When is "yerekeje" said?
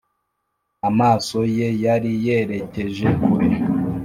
2.25-3.07